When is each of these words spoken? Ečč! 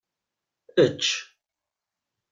Ečč! 0.83 1.05